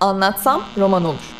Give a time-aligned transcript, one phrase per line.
[0.00, 1.34] Anlatsam roman olur.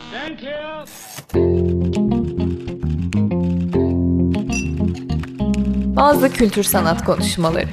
[5.96, 7.68] Bazı kültür sanat konuşmaları.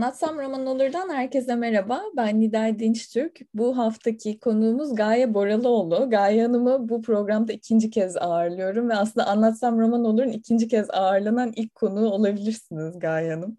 [0.00, 2.02] Anlatsam Roman Olur'dan herkese merhaba.
[2.16, 3.40] Ben Nida Dinçtürk.
[3.54, 6.10] Bu haftaki konuğumuz Gaye Boralıoğlu.
[6.10, 11.52] Gaye Hanım'ı bu programda ikinci kez ağırlıyorum ve aslında Anlatsam Roman Olur'un ikinci kez ağırlanan
[11.56, 13.56] ilk konuğu olabilirsiniz Gaye Hanım.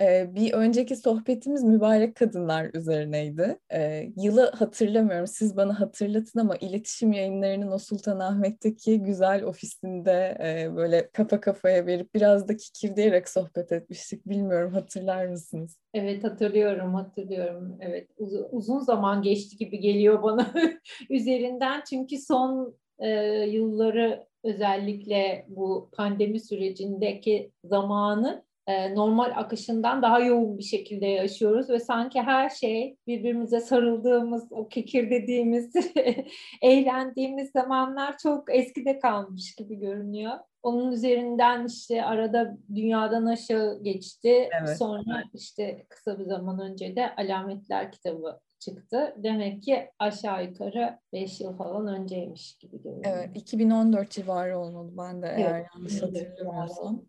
[0.00, 3.58] Ee, bir önceki sohbetimiz mübarek kadınlar üzerineydi.
[3.72, 11.10] Ee, yılı hatırlamıyorum, siz bana hatırlatın ama iletişim yayınlarının o Sultanahmet'teki güzel ofisinde e, böyle
[11.12, 14.26] kafa kafaya verip biraz da kikirdeyerek sohbet etmiştik.
[14.26, 15.78] Bilmiyorum hatırlar mısınız?
[15.94, 17.78] Evet hatırlıyorum, hatırlıyorum.
[17.80, 20.54] Evet uzun, uzun zaman geçti gibi geliyor bana
[21.10, 23.08] üzerinden çünkü son e,
[23.48, 31.80] yılları özellikle bu pandemi sürecindeki zamanı e, normal akışından daha yoğun bir şekilde yaşıyoruz ve
[31.80, 35.72] sanki her şey birbirimize sarıldığımız, o kekir dediğimiz,
[36.62, 40.32] eğlendiğimiz zamanlar çok eskide kalmış gibi görünüyor.
[40.62, 44.48] Onun üzerinden işte arada dünyadan aşağı geçti.
[44.60, 44.78] Evet.
[44.78, 49.14] Sonra işte kısa bir zaman önce de Alametler kitabı çıktı.
[49.16, 53.16] Demek ki aşağı yukarı 5 yıl falan önceymiş gibi görünüyor.
[53.16, 55.66] Evet, 2014 civarı olmalı ben de eğer evet.
[55.74, 57.02] yanlış hatırlamıyorsam.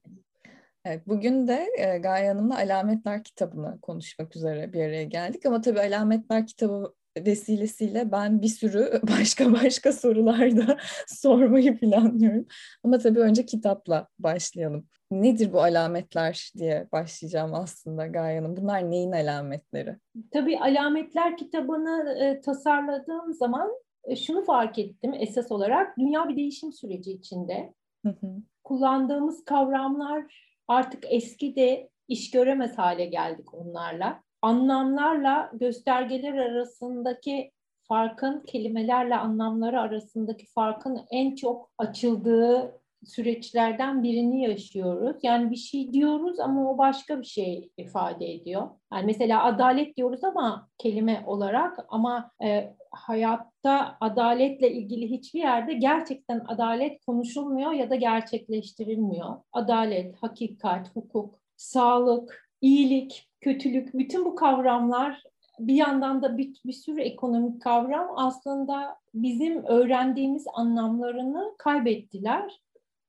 [0.86, 5.46] Evet, bugün de e, Gaye Hanım'la Alametler kitabını konuşmak üzere bir araya geldik.
[5.46, 12.46] Ama tabii Alametler kitabı vesilesiyle ben bir sürü başka başka sorular da sormayı planlıyorum.
[12.84, 14.88] Ama tabii önce kitapla başlayalım.
[15.12, 18.58] Nedir bu alametler diye başlayacağım aslında Gaye Hanım.
[18.58, 19.96] Bunlar neyin alametleri?
[20.32, 23.72] Tabii alametler kitabını e, tasarladığım zaman
[24.04, 25.98] e, şunu fark ettim esas olarak.
[25.98, 27.74] Dünya bir değişim süreci içinde.
[28.06, 28.28] Hı hı.
[28.64, 34.23] Kullandığımız kavramlar artık eski de iş göremez hale geldik onlarla.
[34.42, 37.52] Anlamlarla göstergeler arasındaki
[37.88, 45.17] farkın, kelimelerle anlamları arasındaki farkın en çok açıldığı süreçlerden birini yaşıyoruz.
[45.23, 48.70] Yani bir şey diyoruz ama o başka bir şey ifade ediyor.
[48.93, 56.42] Yani mesela adalet diyoruz ama kelime olarak ama e, hayatta adaletle ilgili hiçbir yerde gerçekten
[56.48, 59.36] adalet konuşulmuyor ya da gerçekleştirilmiyor.
[59.52, 65.23] Adalet, hakikat, hukuk, sağlık, iyilik, kötülük bütün bu kavramlar
[65.59, 72.61] bir yandan da bir, bir sürü ekonomik kavram aslında bizim öğrendiğimiz anlamlarını kaybettiler.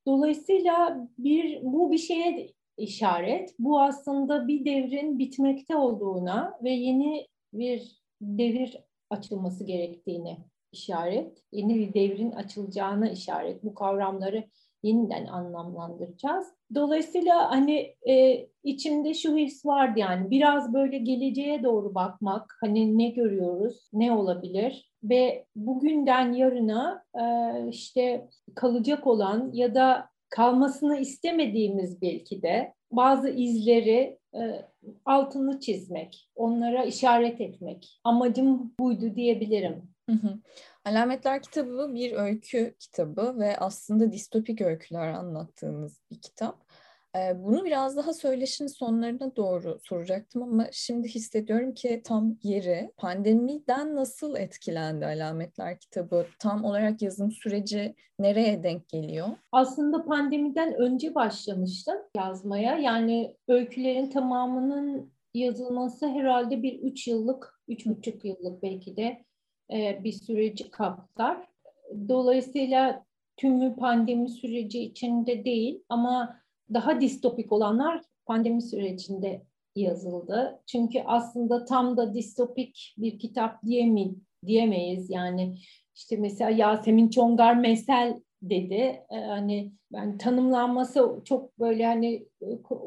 [0.06, 3.54] Dolayısıyla bir bu bir şeye işaret.
[3.58, 8.76] Bu aslında bir devrin bitmekte olduğuna ve yeni bir devir
[9.10, 10.38] açılması gerektiğini
[10.72, 11.42] işaret.
[11.52, 13.64] Yeni bir devrin açılacağına işaret.
[13.64, 14.44] Bu kavramları
[14.82, 16.46] yeniden anlamlandıracağız.
[16.74, 23.08] Dolayısıyla hani e, içimde şu his vardı yani biraz böyle geleceğe doğru bakmak, hani ne
[23.08, 27.24] görüyoruz, ne olabilir ve bugünden yarına e,
[27.68, 34.40] işte kalacak olan ya da kalmasını istemediğimiz belki de bazı izleri e,
[35.04, 38.00] altını çizmek, onlara işaret etmek.
[38.04, 39.90] Amacım buydu diyebilirim.
[40.10, 40.38] Hı hı.
[40.84, 46.69] Alametler kitabı bir öykü kitabı ve aslında distopik öyküler anlattığınız bir kitap.
[47.14, 54.36] Bunu biraz daha söyleşin sonlarına doğru soracaktım ama şimdi hissediyorum ki tam yeri pandemiden nasıl
[54.36, 56.26] etkilendi Alametler kitabı?
[56.38, 59.28] Tam olarak yazım süreci nereye denk geliyor?
[59.52, 62.78] Aslında pandemiden önce başlamıştım yazmaya.
[62.78, 69.24] Yani öykülerin tamamının yazılması herhalde bir üç yıllık, üç buçuk yıllık belki de
[70.04, 71.46] bir süreci kapsar.
[72.08, 73.04] Dolayısıyla
[73.36, 76.39] tümü pandemi süreci içinde değil ama
[76.74, 79.42] daha distopik olanlar pandemi sürecinde
[79.76, 80.60] yazıldı.
[80.66, 84.14] Çünkü aslında tam da distopik bir kitap diyemi,
[84.46, 85.10] diyemeyiz.
[85.10, 85.56] Yani
[85.94, 89.04] işte mesela Yasemin Çongar Mesel dedi.
[89.10, 92.26] Ee, hani ben tanımlanması çok böyle hani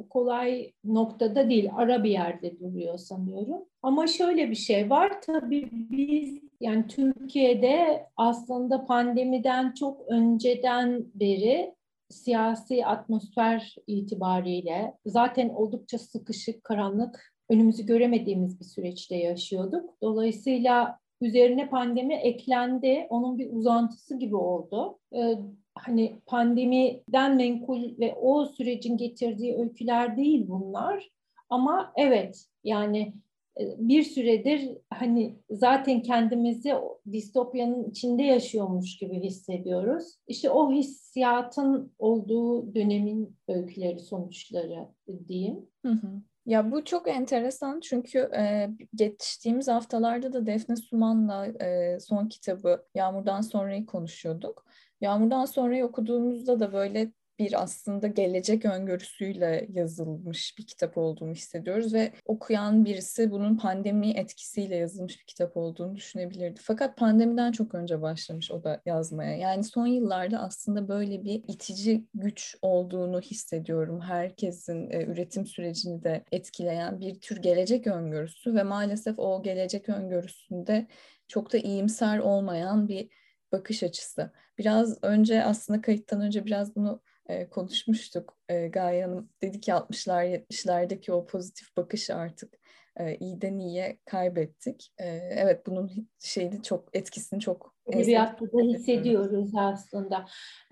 [0.10, 3.66] kolay noktada değil, ara bir yerde duruyor sanıyorum.
[3.82, 5.22] Ama şöyle bir şey var.
[5.22, 11.76] Tabii biz yani Türkiye'de aslında pandemiden çok önceden beri
[12.14, 19.90] siyasi atmosfer itibariyle zaten oldukça sıkışık, karanlık, önümüzü göremediğimiz bir süreçte yaşıyorduk.
[20.02, 25.00] Dolayısıyla üzerine pandemi eklendi, onun bir uzantısı gibi oldu.
[25.16, 25.36] Ee,
[25.76, 31.10] hani pandemiden menkul ve o sürecin getirdiği öyküler değil bunlar.
[31.50, 33.14] Ama evet yani
[33.60, 36.74] bir süredir hani zaten kendimizi
[37.12, 40.18] distopyanın içinde yaşıyormuş gibi hissediyoruz.
[40.28, 44.88] İşte o hissiyatın olduğu dönemin öyküleri, sonuçları
[45.28, 45.66] diyeyim.
[45.86, 46.22] Hı hı.
[46.46, 53.42] Ya bu çok enteresan çünkü e, geçtiğimiz haftalarda da Defne Suman'la e, son kitabı Yağmurdan
[53.42, 54.66] Sonra'yı konuşuyorduk.
[55.02, 62.12] Yağmurdan Sonra'yı okuduğumuzda da böyle bir aslında gelecek öngörüsüyle yazılmış bir kitap olduğunu hissediyoruz ve
[62.26, 66.60] okuyan birisi bunun pandemi etkisiyle yazılmış bir kitap olduğunu düşünebilirdi.
[66.64, 69.38] Fakat pandemiden çok önce başlamış o da yazmaya.
[69.38, 74.02] Yani son yıllarda aslında böyle bir itici güç olduğunu hissediyorum.
[74.02, 80.88] Herkesin e, üretim sürecini de etkileyen bir tür gelecek öngörüsü ve maalesef o gelecek öngörüsünde
[81.28, 83.10] çok da iyimser olmayan bir
[83.52, 84.32] bakış açısı.
[84.58, 88.38] Biraz önce aslında kayıttan önce biraz bunu e, konuşmuştuk.
[88.50, 92.60] E, Gaye Hanım dedi ki 60'lar 70'lerdeki o pozitif bakışı artık
[92.98, 94.94] e, iyiden iyiye kaybettik.
[94.98, 100.26] E, evet bunun şeydi çok etkisini çok Edebiyatta da hissediyoruz aslında.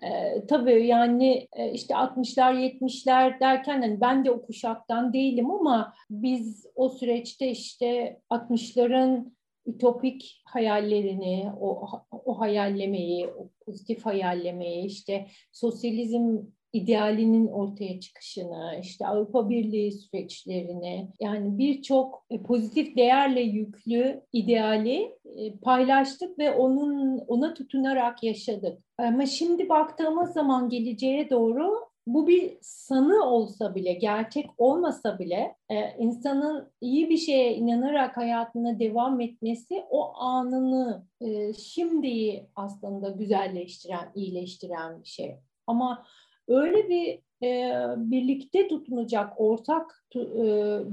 [0.03, 5.93] Ee, tabii yani e, işte 60'lar 70'ler derken hani ben de o kuşaktan değilim ama
[6.09, 9.31] biz o süreçte işte 60'ların
[9.65, 16.37] ütopik hayallerini, o, o hayallemeyi, o pozitif hayallemeyi, işte sosyalizm
[16.73, 25.57] idealinin ortaya çıkışını, işte Avrupa Birliği süreçlerini, yani birçok e, pozitif değerle yüklü ideali e,
[25.61, 28.79] paylaştık ve onun ona tutunarak yaşadık.
[28.97, 35.97] Ama şimdi baktığımız zaman geleceğe doğru bu bir sanı olsa bile, gerçek olmasa bile e,
[35.97, 45.01] insanın iyi bir şeye inanarak hayatına devam etmesi o anını, e, şimdiyi aslında güzelleştiren, iyileştiren
[45.01, 45.35] bir şey.
[45.67, 46.05] Ama
[46.47, 50.19] öyle bir e, birlikte tutunacak ortak e,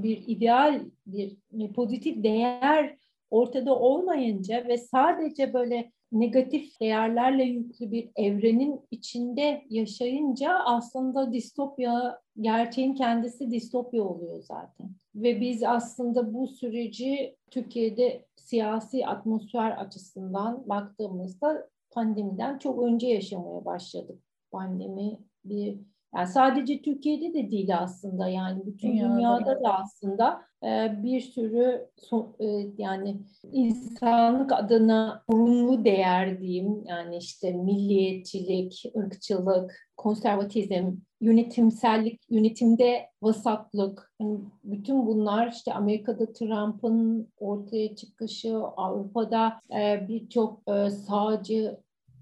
[0.03, 2.97] bir ideal, bir, bir pozitif değer
[3.31, 12.93] ortada olmayınca ve sadece böyle negatif değerlerle yüklü bir evrenin içinde yaşayınca aslında distopya, gerçeğin
[12.93, 14.89] kendisi distopya oluyor zaten.
[15.15, 24.23] Ve biz aslında bu süreci Türkiye'de siyasi atmosfer açısından baktığımızda pandemiden çok önce yaşamaya başladık.
[24.51, 25.79] Pandemi bir
[26.15, 29.79] yani sadece Türkiye'de de değil aslında yani bütün dünyada, dünyada da.
[29.79, 32.45] aslında e, bir sürü so, e,
[32.77, 33.17] yani
[33.51, 36.83] insanlık adına sorumlu değer diyeyim.
[36.85, 40.91] Yani işte milliyetçilik, ırkçılık, konservatizm,
[41.21, 50.89] yönetimsellik, yönetimde vasatlık, yani bütün bunlar işte Amerika'da Trump'ın ortaya çıkışı, Avrupa'da e, birçok e,
[50.89, 51.77] sağcı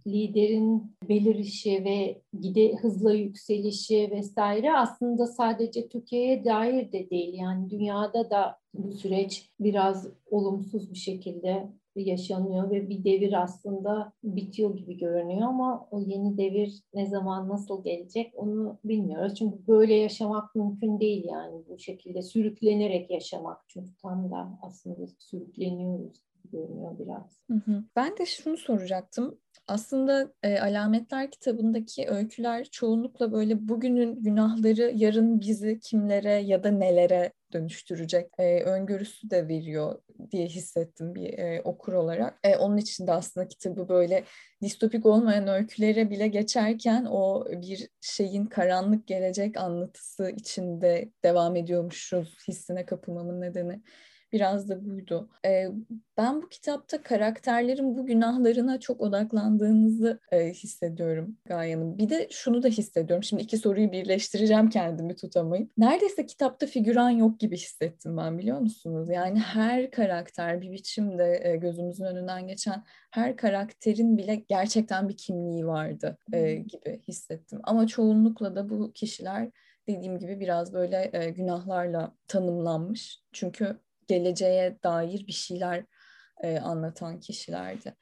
[0.08, 7.34] liderin belirişi ve gide hızla yükselişi vesaire aslında sadece Türkiye'ye dair de değil.
[7.34, 14.78] Yani dünyada da bu süreç biraz olumsuz bir şekilde yaşanıyor ve bir devir aslında bitiyor
[14.78, 19.36] gibi görünüyor ama o yeni devir ne zaman nasıl gelecek onu bilmiyoruz.
[19.36, 26.28] Çünkü böyle yaşamak mümkün değil yani bu şekilde sürüklenerek yaşamak çünkü tam da aslında sürükleniyoruz
[26.52, 27.42] görünüyor biraz.
[27.48, 27.84] Hı hı.
[27.96, 29.40] Ben de şunu soracaktım.
[29.68, 37.34] Aslında e, Alametler kitabındaki öyküler çoğunlukla böyle bugünün günahları yarın bizi kimlere ya da nelere
[37.54, 42.40] dönüştürecek e, öngörüsü de veriyor diye hissettim bir e, okur olarak.
[42.44, 44.24] E, onun için de aslında kitabı böyle
[44.62, 52.86] distopik olmayan öykülere bile geçerken o bir şeyin karanlık gelecek anlatısı içinde devam ediyormuşuz hissine
[52.86, 53.82] kapılmamın nedeni
[54.32, 55.30] biraz da buydu.
[55.46, 55.68] E,
[56.18, 61.98] ben bu kitapta karakterlerin bu günahlarına çok odaklandığınızı e, hissediyorum Gaya'nın.
[61.98, 63.24] Bir de şunu da hissediyorum.
[63.24, 65.72] Şimdi iki soruyu birleştireceğim kendimi tutamayıp.
[65.78, 69.10] Neredeyse kitapta figüran yok gibi hissettim ben biliyor musunuz?
[69.10, 75.68] Yani her karakter bir biçimde e, gözümüzün önünden geçen her karakterin bile gerçekten bir kimliği
[75.68, 77.60] vardı e, gibi hissettim.
[77.64, 79.50] Ama çoğunlukla da bu kişiler
[79.88, 83.20] dediğim gibi biraz böyle e, günahlarla tanımlanmış.
[83.34, 85.86] Çünkü geleceğe dair bir şeyler
[86.44, 87.96] e, anlatan kişilerdi.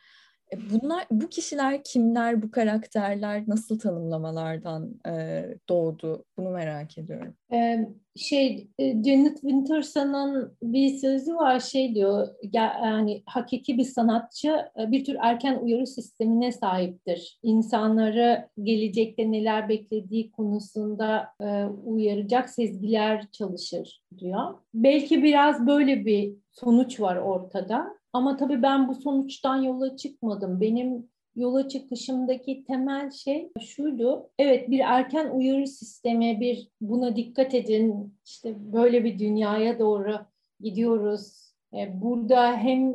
[0.55, 6.25] E, bunlar, bu kişiler kimler, bu karakterler nasıl tanımlamalardan e, doğdu?
[6.37, 7.33] Bunu merak ediyorum.
[7.53, 14.91] Ee, şey, e, Janet Winterson'ın bir sözü var, şey diyor, yani hakiki bir sanatçı e,
[14.91, 17.39] bir tür erken uyarı sistemine sahiptir.
[17.43, 24.53] İnsanları gelecekte neler beklediği konusunda e, uyaracak sezgiler çalışır diyor.
[24.73, 27.87] Belki biraz böyle bir sonuç var ortada.
[28.15, 30.61] Ama tabii ben bu sonuçtan yola çıkmadım.
[30.61, 34.29] Benim yola çıkışımdaki temel şey şuydu.
[34.39, 38.13] Evet bir erken uyarı sistemi, bir buna dikkat edin.
[38.25, 40.15] İşte böyle bir dünyaya doğru
[40.59, 41.53] gidiyoruz.
[41.73, 42.93] E, burada hem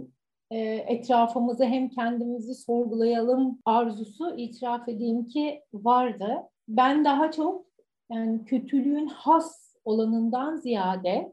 [0.50, 6.36] e, etrafımızı hem kendimizi sorgulayalım arzusu itiraf edeyim ki vardı.
[6.68, 7.66] Ben daha çok
[8.10, 11.32] yani kötülüğün has olanından ziyade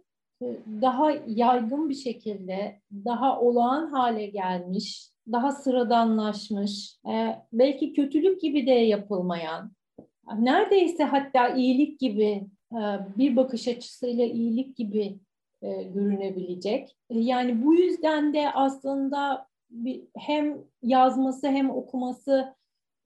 [0.82, 8.72] daha yaygın bir şekilde, daha olağan hale gelmiş, daha sıradanlaşmış, e, belki kötülük gibi de
[8.72, 9.72] yapılmayan,
[10.40, 12.80] neredeyse hatta iyilik gibi e,
[13.18, 15.20] bir bakış açısıyla iyilik gibi
[15.62, 16.98] e, görünebilecek.
[17.10, 19.48] Yani bu yüzden de aslında
[20.18, 22.56] hem yazması hem okuması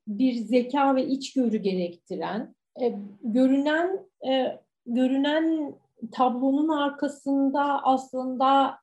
[0.08, 2.56] bir zeka ve içgörü gerektiren,
[3.24, 4.00] görünen
[4.86, 5.74] görünen
[6.12, 8.78] tablonun arkasında aslında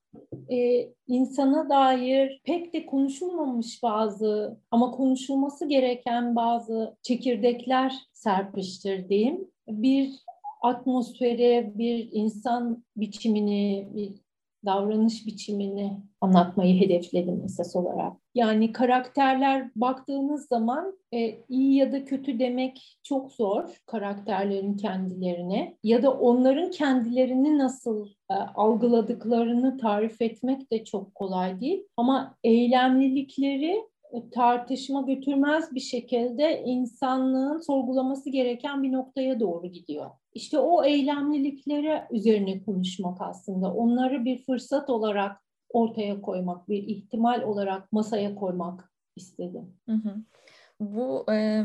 [0.51, 9.51] e, insana dair pek de konuşulmamış bazı ama konuşulması gereken bazı çekirdekler serpiştir diyeyim.
[9.69, 10.13] Bir
[10.63, 14.28] atmosferi, bir insan biçimini, bir
[14.65, 18.13] davranış biçimini anlatmayı hedefledim esas olarak.
[18.35, 26.03] Yani karakterler baktığınız zaman e, iyi ya da kötü demek çok zor karakterlerin kendilerine ya
[26.03, 31.85] da onların kendilerini nasıl e, algıladıklarını tarif etmek de çok kolay değil.
[31.97, 33.83] Ama eylemlilikleri
[34.33, 40.11] tartışma götürmez bir şekilde insanlığın sorgulaması gereken bir noktaya doğru gidiyor.
[40.35, 43.75] İşte o eylemlilikleri üzerine konuşmak aslında.
[43.75, 45.37] Onları bir fırsat olarak
[45.69, 49.77] ortaya koymak, bir ihtimal olarak masaya koymak istedim.
[49.89, 50.15] Hı hı.
[50.81, 51.65] Bu e,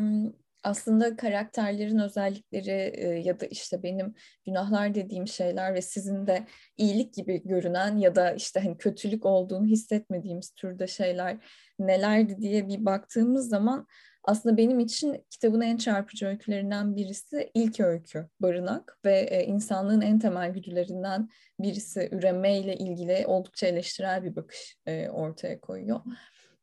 [0.63, 4.13] aslında karakterlerin özellikleri e, ya da işte benim
[4.45, 6.45] günahlar dediğim şeyler ve sizin de
[6.77, 11.37] iyilik gibi görünen ya da işte hani kötülük olduğunu hissetmediğimiz türde şeyler
[11.79, 13.87] nelerdi diye bir baktığımız zaman
[14.23, 20.19] aslında benim için kitabın en çarpıcı öykülerinden birisi ilk öykü Barınak ve e, insanlığın en
[20.19, 21.29] temel güdülerinden
[21.59, 25.99] birisi üremeyle ilgili oldukça eleştirel bir bakış e, ortaya koyuyor.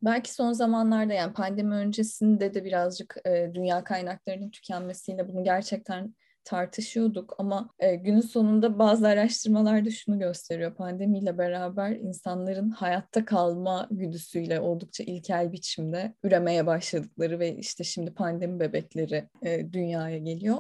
[0.02, 6.14] Belki son zamanlarda yani pandemi öncesinde de birazcık e, dünya kaynaklarının tükenmesiyle bunu gerçekten
[6.45, 10.75] tartışıyorduk ama e, günün sonunda bazı araştırmalar da şunu gösteriyor.
[10.75, 18.61] Pandemiyle beraber insanların hayatta kalma güdüsüyle oldukça ilkel biçimde üremeye başladıkları ve işte şimdi pandemi
[18.61, 20.59] bebekleri e, dünyaya geliyor.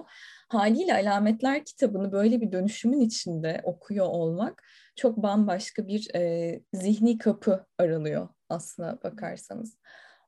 [0.50, 4.62] Haliyle Alametler kitabını böyle bir dönüşümün içinde okuyor olmak
[4.96, 9.78] çok bambaşka bir e, zihni kapı aralıyor aslına bakarsanız.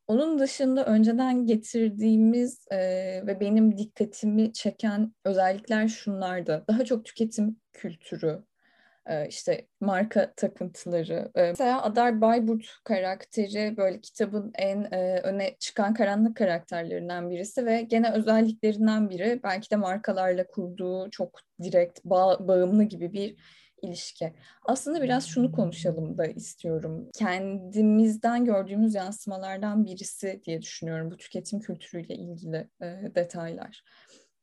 [0.06, 2.78] Onun dışında önceden getirdiğimiz e,
[3.26, 6.64] ve benim dikkatimi çeken özellikler şunlardı.
[6.68, 8.44] Daha çok tüketim kültürü,
[9.28, 11.32] işte marka takıntıları.
[11.34, 17.82] E, mesela Adar Bayburt karakteri böyle kitabın en e, öne çıkan karanlık karakterlerinden birisi ve
[17.82, 23.36] gene özelliklerinden biri belki de markalarla kurduğu çok direkt bağ, bağımlı gibi bir
[23.82, 24.32] ilişki.
[24.64, 27.08] Aslında biraz şunu konuşalım da istiyorum.
[27.14, 33.82] Kendimizden gördüğümüz yansımalardan birisi diye düşünüyorum bu tüketim kültürüyle ilgili e, detaylar.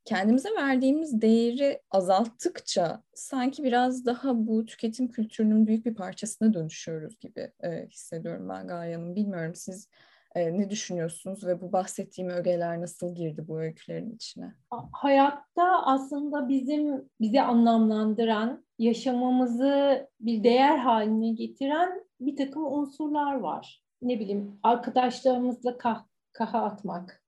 [0.10, 7.52] Kendimize verdiğimiz değeri azalttıkça sanki biraz daha bu tüketim kültürünün büyük bir parçasına dönüşüyoruz gibi
[7.64, 9.16] e, hissediyorum ben Gaye Hanım.
[9.16, 9.90] Bilmiyorum siz
[10.36, 14.54] e, ne düşünüyorsunuz ve bu bahsettiğim ögeler nasıl girdi bu öykülerin içine?
[14.92, 23.84] Hayatta aslında bizim bizi anlamlandıran, yaşamamızı bir değer haline getiren bir takım unsurlar var.
[24.02, 27.24] Ne bileyim arkadaşlarımızla kah kaha atmak,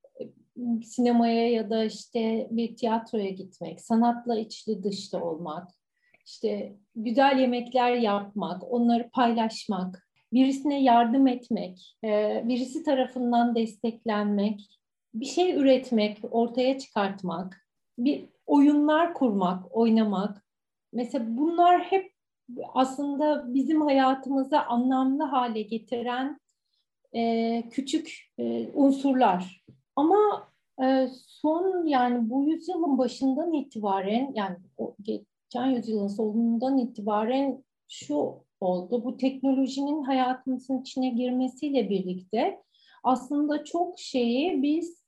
[0.84, 5.68] sinemaya ya da işte bir tiyatroya gitmek, sanatla içli dışlı olmak,
[6.26, 14.80] işte güzel yemekler yapmak, onları paylaşmak, birisine yardım etmek, e, birisi tarafından desteklenmek,
[15.14, 17.68] bir şey üretmek, ortaya çıkartmak,
[17.98, 20.46] bir oyunlar kurmak, oynamak.
[20.94, 22.12] Mesela bunlar hep
[22.74, 26.40] aslında bizim hayatımızı anlamlı hale getiren
[27.16, 29.61] e, küçük e, unsurlar.
[29.96, 30.48] Ama
[30.84, 39.04] e, son yani bu yüzyılın başından itibaren yani o geçen yüzyılın sonundan itibaren şu oldu.
[39.06, 42.62] Bu teknolojinin hayatımızın içine girmesiyle birlikte
[43.04, 45.04] aslında çok şeyi biz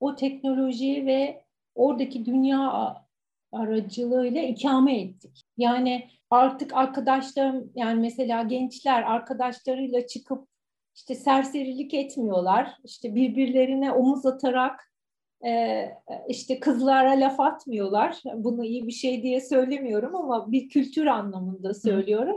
[0.00, 2.94] o teknoloji ve oradaki dünya
[3.52, 5.44] aracılığıyla ikame ettik.
[5.56, 10.48] Yani artık arkadaşlarım yani mesela gençler arkadaşlarıyla çıkıp
[10.94, 12.76] işte serserilik etmiyorlar.
[12.84, 14.92] İşte birbirlerine omuz atarak
[15.46, 15.84] e,
[16.28, 18.22] işte kızlara laf atmıyorlar.
[18.34, 22.36] Bunu iyi bir şey diye söylemiyorum ama bir kültür anlamında söylüyorum.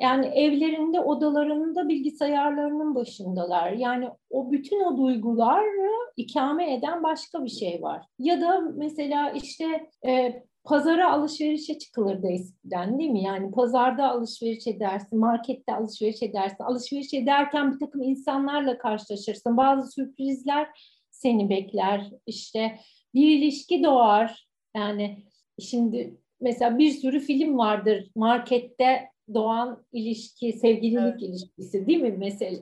[0.00, 3.72] Yani evlerinde, odalarında bilgisayarlarının başındalar.
[3.72, 8.06] Yani o bütün o duyguları ikame eden başka bir şey var.
[8.18, 13.22] Ya da mesela işte e, pazara alışverişe çıkılırdı eskiden değil mi?
[13.22, 16.64] Yani pazarda alışveriş edersin, markette alışveriş edersin.
[16.64, 19.56] Alışveriş ederken bir takım insanlarla karşılaşırsın.
[19.56, 20.68] Bazı sürprizler
[21.10, 22.10] seni bekler.
[22.26, 22.78] İşte
[23.14, 24.48] bir ilişki doğar.
[24.76, 25.18] Yani
[25.60, 31.22] şimdi mesela bir sürü film vardır markette doğan ilişki, sevgililik evet.
[31.22, 32.58] ilişkisi değil mi mesela?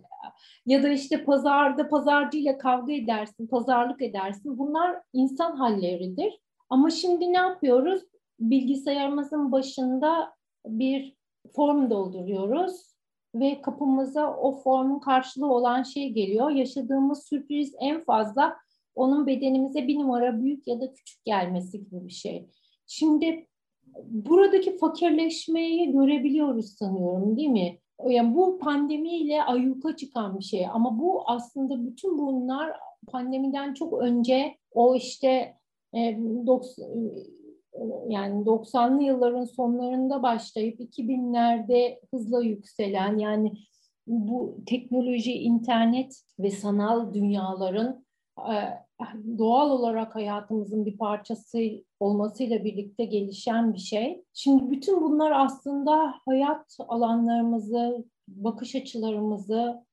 [0.66, 4.58] Ya da işte pazarda pazarcıyla kavga edersin, pazarlık edersin.
[4.58, 6.40] Bunlar insan halleridir.
[6.70, 8.02] Ama şimdi ne yapıyoruz?
[8.40, 10.34] Bilgisayarımızın başında
[10.66, 11.16] bir
[11.54, 12.96] form dolduruyoruz
[13.34, 16.50] ve kapımıza o formun karşılığı olan şey geliyor.
[16.50, 18.56] Yaşadığımız sürpriz en fazla
[18.94, 22.48] onun bedenimize bir numara büyük ya da küçük gelmesi gibi bir şey.
[22.86, 23.46] Şimdi
[24.04, 27.78] buradaki fakirleşmeyi görebiliyoruz sanıyorum değil mi?
[28.08, 32.72] Yani bu pandemiyle ayyuka çıkan bir şey ama bu aslında bütün bunlar
[33.06, 35.56] pandemiden çok önce o işte
[35.94, 36.18] e,
[38.08, 43.52] yani 90'lı yılların sonlarında başlayıp 2000'lerde hızla yükselen yani
[44.06, 48.04] bu teknoloji, internet ve sanal dünyaların
[48.38, 48.54] e,
[49.38, 51.58] doğal olarak hayatımızın bir parçası
[52.00, 54.24] olmasıyla birlikte gelişen bir şey.
[54.34, 59.84] Şimdi bütün bunlar aslında hayat alanlarımızı, bakış açılarımızı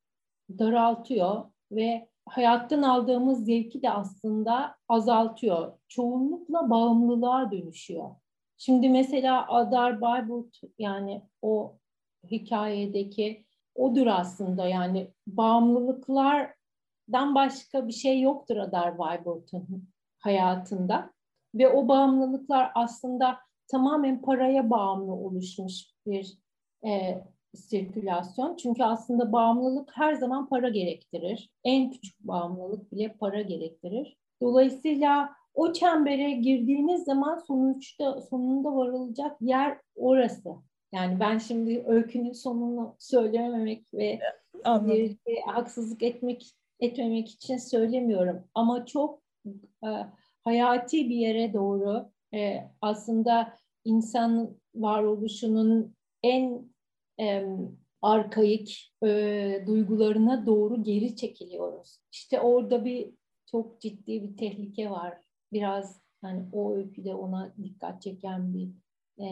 [0.60, 5.74] daraltıyor ve hayattan aldığımız zevki de aslında azaltıyor.
[5.88, 8.10] Çoğunlukla bağımlılığa dönüşüyor.
[8.58, 11.78] Şimdi mesela Adar Bayburt yani o
[12.32, 19.90] hikayedeki odur aslında yani bağımlılıklardan başka bir şey yoktur Adar Bayburt'un
[20.20, 21.14] hayatında.
[21.56, 26.38] Ve o bağımlılıklar aslında tamamen paraya bağımlı oluşmuş bir
[26.86, 27.24] e,
[27.56, 28.56] sirkülasyon.
[28.56, 31.50] Çünkü aslında bağımlılık her zaman para gerektirir.
[31.64, 34.18] En küçük bağımlılık bile para gerektirir.
[34.42, 40.50] Dolayısıyla o çembere girdiğiniz zaman sonuçta sonunda varılacak yer orası.
[40.94, 44.20] Yani ben şimdi öykünün sonunu söylememek ve
[44.66, 48.44] bir, haksızlık etmek etmemek için söylemiyorum.
[48.56, 49.22] Ama çok
[49.84, 49.90] e,
[50.44, 53.54] hayati bir yere doğru e, aslında
[53.86, 56.73] insan varoluşunun en
[57.20, 57.46] e,
[58.02, 62.00] arkaik e, duygularına doğru geri çekiliyoruz.
[62.12, 63.14] İşte orada bir
[63.52, 65.18] çok ciddi bir tehlike var.
[65.54, 68.70] Biraz hani o öyküde ona dikkat çeken bir
[69.20, 69.28] e,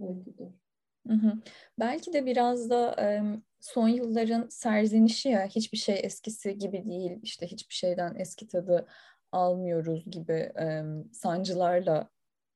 [0.00, 0.48] öyküdür.
[1.06, 1.32] Hı hı.
[1.78, 3.22] Belki de biraz da e,
[3.60, 8.86] son yılların serzenişi ya hiçbir şey eskisi gibi değil işte hiçbir şeyden eski tadı
[9.32, 12.08] almıyoruz gibi e, sancılarla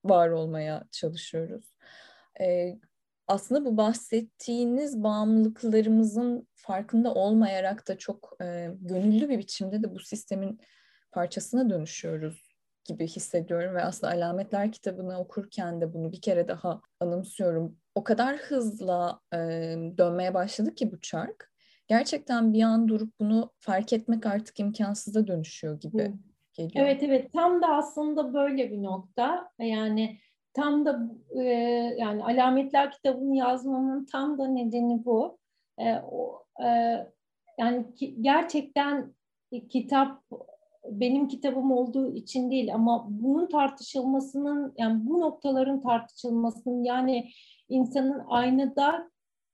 [0.05, 1.75] var olmaya çalışıyoruz.
[2.41, 2.77] E,
[3.31, 10.61] aslında bu bahsettiğiniz bağımlılıklarımızın farkında olmayarak da çok e, gönüllü bir biçimde de bu sistemin
[11.13, 12.51] parçasına dönüşüyoruz
[12.85, 17.77] gibi hissediyorum ve aslında Alametler kitabını okurken de bunu bir kere daha anımsıyorum.
[17.95, 19.39] O kadar hızla e,
[19.99, 21.53] dönmeye başladı ki bu çark.
[21.89, 26.15] Gerçekten bir an durup bunu fark etmek artık imkansıza dönüşüyor gibi
[26.53, 26.87] geliyor.
[26.87, 29.51] Evet evet tam da aslında böyle bir nokta.
[29.59, 30.19] Yani
[30.55, 31.43] tam da e,
[31.99, 35.39] yani alametler kitabını yazmamın tam da nedeni bu.
[35.79, 36.67] E, o, e,
[37.59, 39.15] yani ki, gerçekten
[39.69, 40.23] kitap
[40.85, 47.31] benim kitabım olduğu için değil ama bunun tartışılmasının yani bu noktaların tartışılmasının yani
[47.69, 49.11] insanın aynada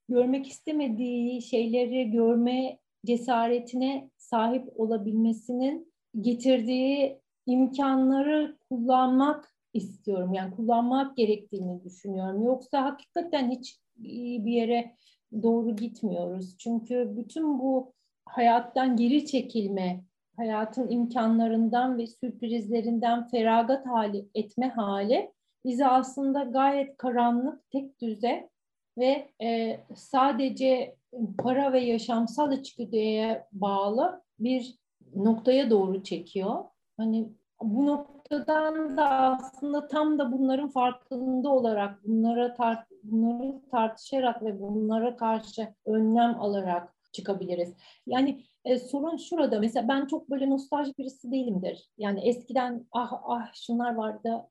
[0.09, 10.35] görmek istemediği şeyleri görme cesaretine sahip olabilmesinin getirdiği imkanları kullanmak istiyorum.
[10.35, 12.43] Yani kullanmak gerektiğini düşünüyorum.
[12.43, 14.97] Yoksa hakikaten hiç bir yere
[15.43, 16.59] doğru gitmiyoruz.
[16.59, 17.93] Çünkü bütün bu
[18.25, 20.05] hayattan geri çekilme,
[20.37, 25.33] hayatın imkanlarından ve sürprizlerinden feragat hali etme hali
[25.65, 28.51] bizi aslında gayet karanlık, tek düze
[28.99, 30.97] ve e, sadece
[31.39, 34.79] para ve yaşamsal içgüdüye bağlı bir
[35.15, 36.65] noktaya doğru çekiyor.
[36.97, 37.29] Hani
[37.63, 45.17] bu noktadan da aslında tam da bunların farkında olarak, bunlara tart bunları tartışarak ve bunlara
[45.17, 47.75] karşı önlem alarak çıkabiliriz.
[48.07, 51.89] Yani e, sorun şurada mesela ben çok böyle nostaljik birisi değilimdir.
[51.99, 54.43] Yani eskiden ah ah şunlar vardı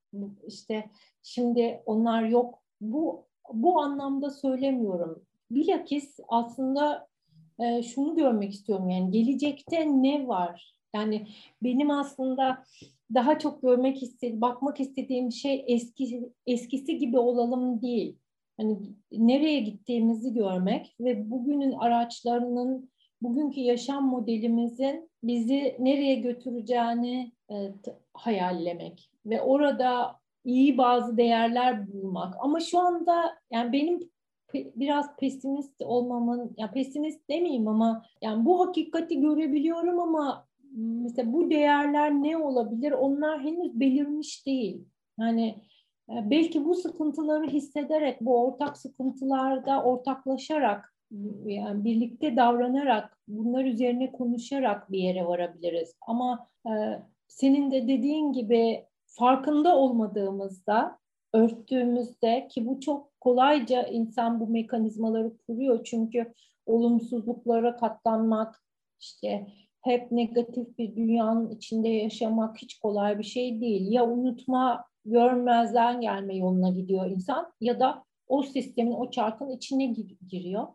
[0.47, 0.85] işte
[1.23, 2.59] şimdi onlar yok.
[2.81, 5.25] Bu bu anlamda söylemiyorum.
[5.51, 7.07] Bilakis aslında
[7.59, 10.75] e, şunu görmek istiyorum yani gelecekte ne var?
[10.95, 11.27] Yani
[11.63, 12.63] benim aslında
[13.13, 18.17] daha çok görmek istediğim, bakmak istediğim şey eski eskisi gibi olalım değil.
[18.57, 18.77] Hani
[19.11, 22.89] nereye gittiğimizi görmek ve bugünün araçlarının,
[23.21, 27.55] bugünkü yaşam modelimizin bizi nereye götüreceğini e,
[28.13, 32.35] hayallemek ve orada iyi bazı değerler bulmak.
[32.39, 33.99] Ama şu anda yani benim
[34.53, 40.44] biraz pesimist olmamın ya pesimist demeyeyim ama yani bu hakikati görebiliyorum ama
[40.75, 42.91] mesela bu değerler ne olabilir?
[42.91, 44.85] Onlar henüz belirmiş değil.
[45.19, 45.47] Yani
[46.09, 50.95] e, belki bu sıkıntıları hissederek, bu ortak sıkıntılarda ortaklaşarak,
[51.45, 55.95] yani birlikte davranarak, bunlar üzerine konuşarak bir yere varabiliriz.
[56.01, 56.71] Ama e,
[57.27, 60.97] senin de dediğin gibi farkında olmadığımızda,
[61.33, 66.33] örttüğümüzde ki bu çok kolayca insan bu mekanizmaları kuruyor çünkü
[66.65, 68.63] olumsuzluklara katlanmak,
[68.99, 69.47] işte
[69.85, 73.91] hep negatif bir dünyanın içinde yaşamak hiç kolay bir şey değil.
[73.91, 79.93] Ya unutma, görmezden gelme yoluna gidiyor insan ya da o sistemin, o çarkın içine
[80.27, 80.67] giriyor.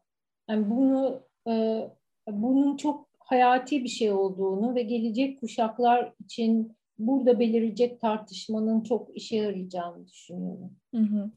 [0.51, 1.85] Yani bunu e,
[2.29, 9.37] bunun çok hayati bir şey olduğunu ve gelecek kuşaklar için burada belirecek tartışmanın çok işe
[9.37, 10.77] yarayacağını düşünüyorum.
[10.95, 11.31] Hı hı.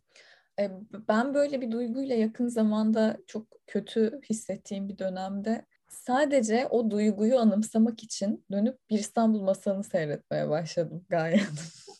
[0.59, 0.71] E,
[1.07, 8.03] ben böyle bir duyguyla yakın zamanda çok kötü hissettiğim bir dönemde sadece o duyguyu anımsamak
[8.03, 11.43] için dönüp bir İstanbul Masalını seyretmeye başladım gayet.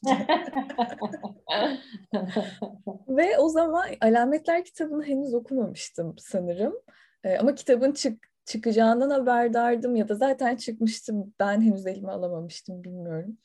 [3.08, 6.74] Ve o zaman Alametler kitabını henüz okumamıştım sanırım.
[7.24, 11.34] Ee, ama kitabın çık çıkacağından haberdardım ya da zaten çıkmıştım.
[11.40, 13.38] Ben henüz elime alamamıştım bilmiyorum.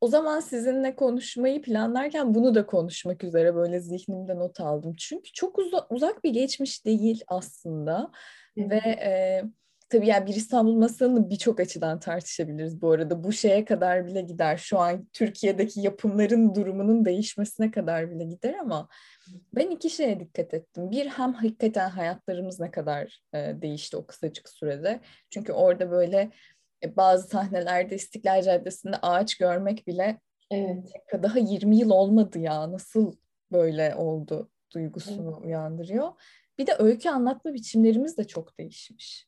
[0.00, 4.94] O zaman sizinle konuşmayı planlarken bunu da konuşmak üzere böyle zihnimde not aldım.
[4.98, 8.10] Çünkü çok uza- uzak bir geçmiş değil aslında.
[8.56, 8.70] Evet.
[8.70, 9.42] Ve e,
[9.88, 13.24] tabii yani bir İstanbul Masalı'nı birçok açıdan tartışabiliriz bu arada.
[13.24, 14.56] Bu şeye kadar bile gider.
[14.56, 18.88] Şu an Türkiye'deki yapımların durumunun değişmesine kadar bile gider ama
[19.54, 20.90] ben iki şeye dikkat ettim.
[20.90, 25.00] Bir hem hakikaten hayatlarımız ne kadar e, değişti o kısacık sürede.
[25.30, 26.30] Çünkü orada böyle
[26.84, 30.20] e, bazı sahnelerde İstiklal Caddesi'nde ağaç görmek bile
[30.50, 30.92] evet.
[31.22, 33.12] daha 20 yıl olmadı ya nasıl
[33.52, 35.46] böyle oldu duygusunu evet.
[35.46, 36.12] uyandırıyor.
[36.58, 39.27] Bir de öykü anlatma biçimlerimiz de çok değişmiş.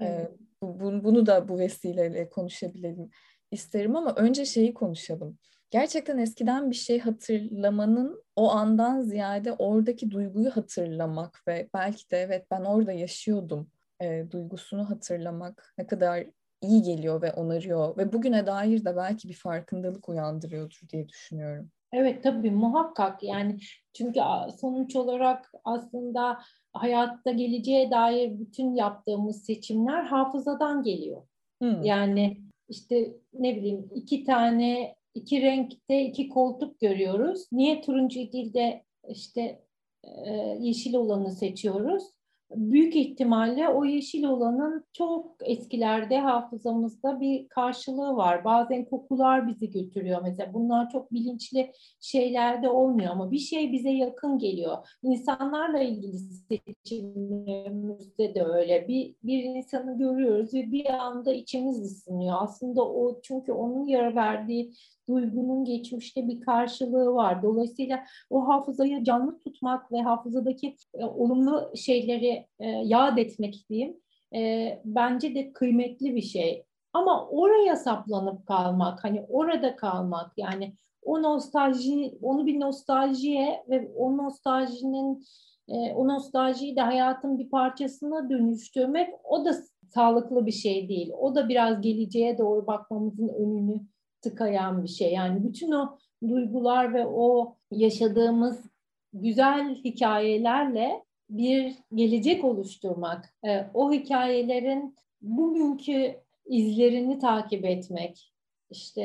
[0.00, 0.30] Evet.
[0.62, 3.10] Bu, bunu da bu vesileyle konuşabilelim
[3.50, 5.38] isterim ama önce şeyi konuşalım.
[5.70, 12.46] Gerçekten eskiden bir şey hatırlamanın o andan ziyade oradaki duyguyu hatırlamak ve belki de evet
[12.50, 16.26] ben orada yaşıyordum e, duygusunu hatırlamak ne kadar
[16.60, 21.70] iyi geliyor ve onarıyor ve bugüne dair de belki bir farkındalık uyandırıyordur diye düşünüyorum.
[21.96, 23.58] Evet tabii muhakkak yani
[23.92, 24.20] çünkü
[24.60, 26.38] sonuç olarak aslında
[26.72, 31.22] hayatta geleceğe dair bütün yaptığımız seçimler hafızadan geliyor.
[31.62, 31.82] Hmm.
[31.82, 37.46] Yani işte ne bileyim iki tane iki renkte iki koltuk görüyoruz.
[37.52, 39.62] Niye turuncu değil de işte
[40.04, 40.30] e,
[40.60, 42.04] yeşil olanı seçiyoruz?
[42.50, 48.44] Büyük ihtimalle o yeşil olanın çok eskilerde hafızamızda bir karşılığı var.
[48.44, 50.54] Bazen kokular bizi götürüyor mesela.
[50.54, 54.88] Bunlar çok bilinçli şeylerde olmuyor ama bir şey bize yakın geliyor.
[55.02, 58.88] İnsanlarla ilgili seçimlerimizde de öyle.
[58.88, 62.36] Bir, bir insanı görüyoruz ve bir anda içimiz ısınıyor.
[62.38, 64.72] Aslında o çünkü onun yer verdiği
[65.08, 67.42] duygunun geçmişte bir karşılığı var.
[67.42, 73.96] Dolayısıyla o hafızayı canlı tutmak ve hafızadaki e, olumlu şeyleri e, yad etmek diyeyim
[74.34, 76.64] e, bence de kıymetli bir şey.
[76.92, 84.16] Ama oraya saplanıp kalmak, hani orada kalmak yani o nostalji, onu bir nostaljiye ve o
[84.16, 85.24] nostaljinin
[85.68, 89.54] e, o nostaljiyi de hayatın bir parçasına dönüştürmek o da
[89.94, 91.10] sağlıklı bir şey değil.
[91.18, 93.80] O da biraz geleceğe doğru bakmamızın önünü
[94.24, 95.12] tıkayan bir şey.
[95.12, 98.64] Yani bütün o duygular ve o yaşadığımız
[99.12, 106.14] güzel hikayelerle bir gelecek oluşturmak, e, o hikayelerin bugünkü
[106.46, 108.32] izlerini takip etmek,
[108.70, 109.02] işte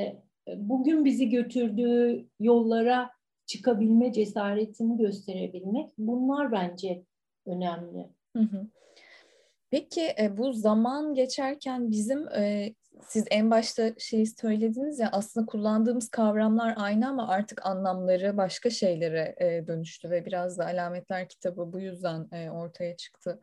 [0.47, 3.10] e, bugün bizi götürdüğü yollara
[3.45, 7.03] çıkabilme cesaretini gösterebilmek bunlar bence
[7.45, 8.10] önemli.
[9.71, 12.27] Peki e, bu zaman geçerken bizim
[13.07, 19.35] siz en başta şeyi söylediniz ya aslında kullandığımız kavramlar aynı ama artık anlamları başka şeylere
[19.38, 23.39] e, dönüştü ve biraz da alametler kitabı bu yüzden e, ortaya çıktı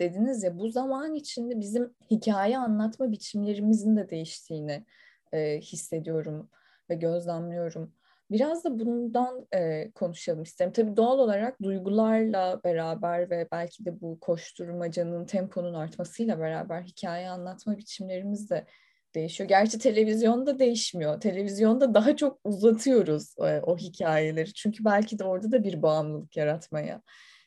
[0.00, 4.84] dediniz ya bu zaman içinde bizim hikaye anlatma biçimlerimizin de değiştiğini
[5.32, 6.50] e, hissediyorum
[6.90, 7.92] ve gözlemliyorum.
[8.30, 10.72] Biraz da bundan e, konuşalım isterim.
[10.72, 17.78] Tabii doğal olarak duygularla beraber ve belki de bu koşturmacanın, temponun artmasıyla beraber hikaye anlatma
[17.78, 18.66] biçimlerimiz de
[19.14, 19.48] değişiyor.
[19.48, 21.20] Gerçi televizyonda değişmiyor.
[21.20, 24.52] Televizyonda daha çok uzatıyoruz e, o hikayeleri.
[24.52, 27.02] Çünkü belki de orada da bir bağımlılık yaratmaya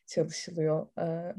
[0.08, 0.88] çalışılıyor.
[1.00, 1.34] E,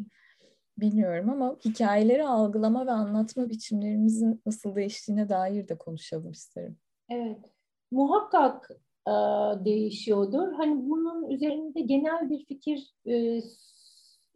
[0.79, 6.79] bilmiyorum ama hikayeleri algılama ve anlatma biçimlerimizin nasıl değiştiğine dair de konuşalım isterim.
[7.09, 7.39] Evet.
[7.91, 8.71] Muhakkak
[9.07, 9.13] e,
[9.65, 10.53] değişiyordur.
[10.53, 13.41] Hani bunun üzerinde genel bir fikir e,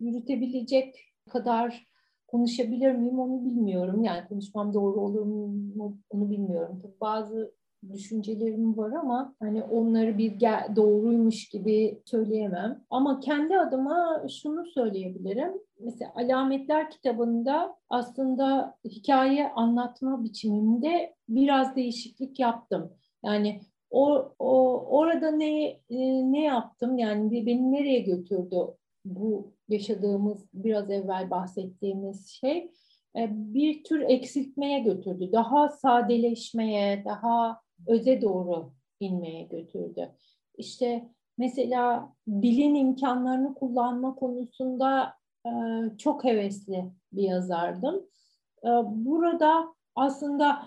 [0.00, 0.94] yürütebilecek
[1.30, 1.86] kadar
[2.26, 4.04] konuşabilir miyim onu bilmiyorum.
[4.04, 6.78] Yani konuşmam doğru olur mu onu bilmiyorum.
[6.82, 7.54] Tabii bazı
[7.92, 10.40] düşüncelerim var ama hani onları bir
[10.76, 12.84] doğruymuş gibi söyleyemem.
[12.90, 15.52] Ama kendi adıma şunu söyleyebilirim.
[15.80, 22.92] Mesela Alametler kitabında aslında hikaye anlatma biçiminde biraz değişiklik yaptım.
[23.24, 23.60] Yani
[23.90, 26.98] o, o orada ne e, ne yaptım?
[26.98, 28.56] Yani beni nereye götürdü
[29.04, 32.70] bu yaşadığımız biraz evvel bahsettiğimiz şey?
[33.16, 35.32] E, bir tür eksiltmeye götürdü.
[35.32, 40.10] Daha sadeleşmeye, daha öze doğru inmeye götürdü.
[40.58, 45.14] İşte mesela dilin imkanlarını kullanma konusunda
[45.46, 45.50] e,
[45.98, 48.06] çok hevesli bir yazardım.
[48.64, 50.62] E, burada aslında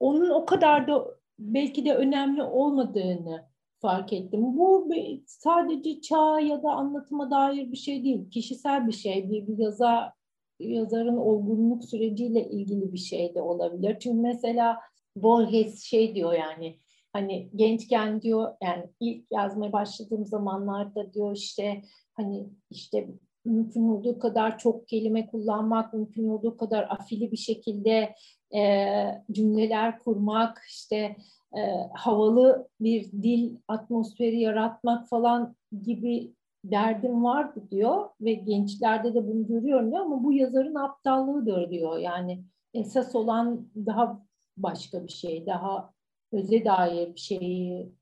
[0.00, 3.47] onun o kadar da belki de önemli olmadığını
[3.80, 4.40] fark ettim.
[4.42, 4.90] Bu
[5.26, 9.30] sadece çağ ya da anlatıma dair bir şey değil, kişisel bir şey.
[9.30, 10.12] Bir, bir yaza,
[10.60, 13.96] yazarın olgunluk süreciyle ilgili bir şey de olabilir.
[14.00, 14.78] Çünkü mesela
[15.16, 16.78] Borges şey diyor yani
[17.12, 21.82] hani gençken diyor yani ilk yazmaya başladığım zamanlarda diyor işte
[22.14, 23.08] hani işte
[23.44, 28.14] mümkün olduğu kadar çok kelime kullanmak, mümkün olduğu kadar afili bir şekilde
[28.54, 28.84] e,
[29.32, 31.16] cümleler kurmak, işte
[31.56, 31.60] e,
[31.94, 36.32] havalı bir dil atmosferi yaratmak falan gibi
[36.64, 41.98] derdim vardı diyor ve gençlerde de bunu görüyorum diyor ama bu yazarın aptallığıdır diyor.
[41.98, 44.22] Yani esas olan daha
[44.56, 45.92] başka bir şey, daha
[46.32, 47.92] öze dair bir şeyi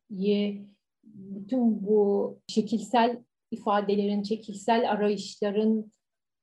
[1.04, 5.92] bütün bu şekilsel ifadelerin, şekilsel arayışların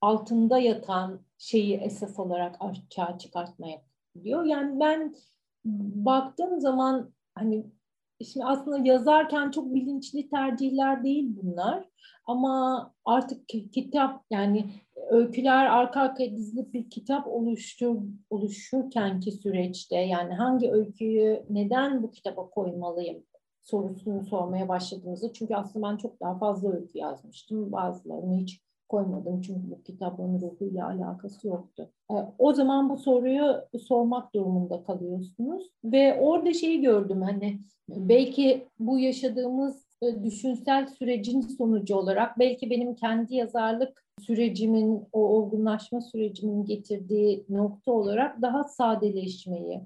[0.01, 3.81] altında yatan şeyi esas olarak açığa çıkartmaya
[4.23, 4.43] diyor.
[4.43, 5.15] Yani ben
[5.65, 7.65] baktığım zaman hani
[8.23, 11.89] Şimdi aslında yazarken çok bilinçli tercihler değil bunlar.
[12.26, 14.69] Ama artık kitap yani
[15.10, 17.95] öyküler arka arkaya dizilip bir kitap oluştur,
[18.30, 23.23] oluşurkenki süreçte yani hangi öyküyü neden bu kitaba koymalıyım
[23.62, 27.71] sorusunu sormaya başladığımızda çünkü aslında ben çok daha fazla öykü yazmıştım.
[27.71, 31.89] Bazılarını hiç koymadım çünkü bu kitabın ruhuyla alakası yoktu.
[32.12, 33.56] E, o zaman bu soruyu
[33.88, 41.96] sormak durumunda kalıyorsunuz ve orada şeyi gördüm hani belki bu yaşadığımız e, düşünsel sürecin sonucu
[41.96, 49.82] olarak belki benim kendi yazarlık sürecimin, o olgunlaşma sürecinin getirdiği nokta olarak daha sadeleşmeyi,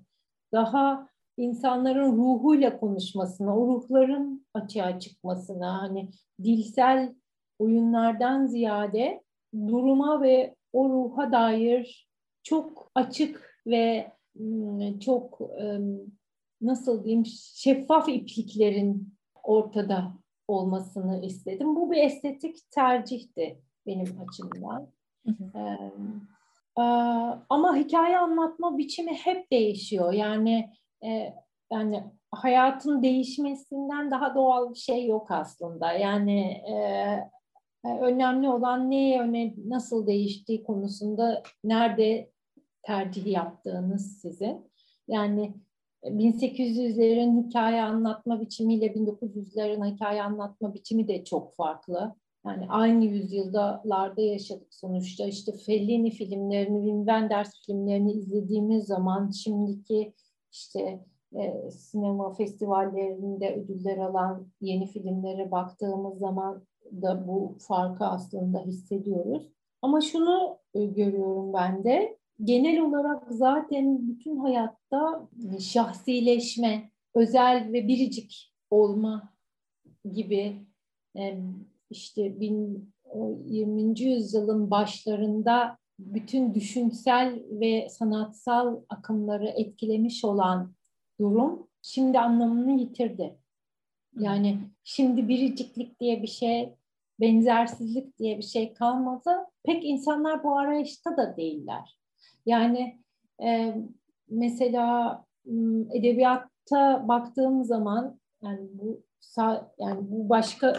[0.51, 1.07] daha
[1.37, 6.09] insanların ruhuyla konuşmasına, o ruhların açığa çıkmasına, hani
[6.43, 7.13] dilsel
[7.59, 9.23] oyunlardan ziyade
[9.67, 12.09] duruma ve o ruha dair
[12.43, 14.11] çok açık ve
[15.05, 15.41] çok
[16.61, 20.13] nasıl diyeyim şeffaf ipliklerin ortada
[20.47, 21.75] olmasını istedim.
[21.75, 24.87] Bu bir estetik tercihti benim açımdan.
[26.77, 26.81] Ee,
[27.49, 30.13] ama hikaye anlatma biçimi hep değişiyor.
[30.13, 30.69] Yani
[31.03, 31.33] e,
[31.71, 35.91] yani hayatın değişmesinden daha doğal bir şey yok aslında.
[35.91, 36.75] Yani e
[38.01, 42.31] önemli olan ne yöne nasıl değiştiği konusunda nerede
[42.81, 44.71] tercih yaptığınız sizin.
[45.07, 45.53] Yani
[46.03, 52.15] 1800'lerin hikaye anlatma biçimiyle 1900'lerin hikaye anlatma biçimi de çok farklı.
[52.45, 55.25] Yani aynı yüzyıldalarda yaşadık sonuçta.
[55.25, 60.13] İşte Fellini filmlerini, Wim Wenders filmlerini izlediğimiz zaman şimdiki
[60.51, 69.49] işte e, sinema festivallerinde ödüller alan yeni filmlere baktığımız zaman da bu farkı aslında hissediyoruz.
[69.81, 78.53] Ama şunu e, görüyorum ben de genel olarak zaten bütün hayatta şahsileşme, özel ve biricik
[78.69, 79.33] olma
[80.13, 80.67] gibi
[81.89, 82.21] işte
[83.45, 84.01] 20.
[84.01, 90.73] yüzyılın başlarında bütün düşünsel ve sanatsal akımları etkilemiş olan
[91.19, 93.37] durum şimdi anlamını yitirdi.
[94.19, 96.75] Yani şimdi biriciklik diye bir şey,
[97.19, 99.31] benzersizlik diye bir şey kalmadı.
[99.63, 101.99] Pek insanlar bu arayışta da değiller.
[102.45, 102.99] Yani
[103.43, 103.75] e,
[104.29, 105.23] mesela
[105.93, 109.07] edebiyatta baktığım zaman yani bu
[109.79, 110.75] yani bu başka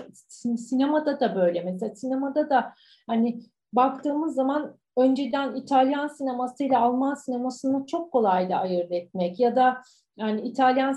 [0.57, 2.75] sinemada da böyle mesela sinemada da
[3.07, 9.83] hani baktığımız zaman önceden İtalyan sineması ile Alman sinemasını çok kolaydı ayırt etmek ya da
[10.17, 10.93] yani İtalyan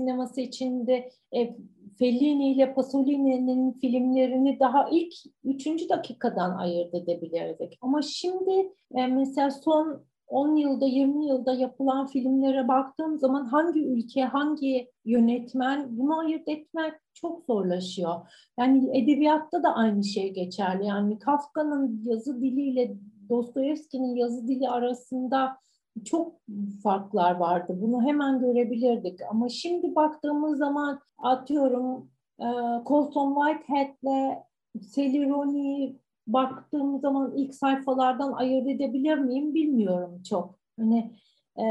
[0.00, 1.56] sineması içinde e,
[1.98, 5.12] Fellini ile Pasolini'nin filmlerini daha ilk
[5.44, 7.78] üçüncü dakikadan ayırt edebilirdik.
[7.80, 14.24] Ama şimdi e, mesela son 10 yılda 20 yılda yapılan filmlere baktığım zaman hangi ülke,
[14.24, 18.14] hangi yönetmen bunu ayırt etmek çok zorlaşıyor.
[18.58, 20.86] Yani edebiyatta da aynı şey geçerli.
[20.86, 22.96] Yani Kafka'nın yazı diliyle
[23.28, 25.56] Dostoyevski'nin yazı dili arasında
[26.04, 26.40] çok
[26.82, 27.78] farklar vardı.
[27.80, 29.20] Bunu hemen görebilirdik.
[29.30, 32.46] Ama şimdi baktığımız zaman atıyorum e,
[32.86, 34.42] Colson Whitehead'le
[34.82, 40.58] Sally Rooney baktığım zaman ilk sayfalardan ayırt edebilir miyim bilmiyorum çok.
[40.78, 41.12] Hani
[41.58, 41.64] e,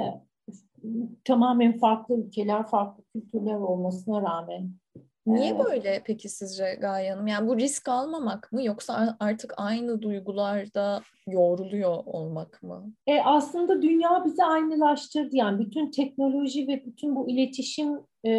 [1.23, 4.71] tamamen farklı ülkeler, farklı kültürler olmasına rağmen.
[5.33, 7.27] Niye e, böyle peki sizce Gaye Hanım?
[7.27, 12.93] Yani bu risk almamak mı yoksa artık aynı duygularda yoğruluyor olmak mı?
[13.07, 15.35] E, aslında dünya bizi aynılaştırdı.
[15.35, 18.31] Yani bütün teknoloji ve bütün bu iletişim e,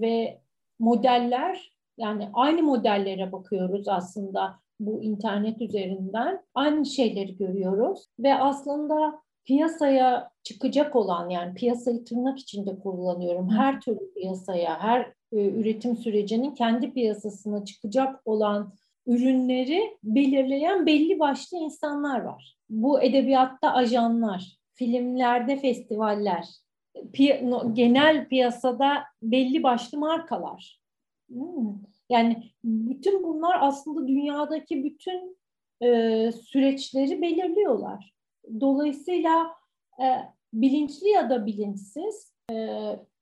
[0.00, 0.40] ve
[0.78, 6.42] modeller yani aynı modellere bakıyoruz aslında bu internet üzerinden.
[6.54, 13.50] Aynı şeyleri görüyoruz ve aslında piyasaya çıkacak olan yani piyasayı tırnak içinde kullanıyorum.
[13.50, 18.72] Her türlü piyasaya, her e, üretim sürecinin kendi piyasasına çıkacak olan
[19.06, 22.56] ürünleri belirleyen belli başlı insanlar var.
[22.70, 26.48] Bu edebiyatta ajanlar, filmlerde festivaller,
[27.12, 30.80] pi- genel piyasada belli başlı markalar.
[31.28, 31.74] Hmm.
[32.10, 35.36] Yani bütün bunlar aslında dünyadaki bütün
[35.82, 38.12] e, süreçleri belirliyorlar.
[38.60, 39.46] Dolayısıyla
[40.02, 40.06] e,
[40.52, 42.54] bilinçli ya da bilinçsiz e,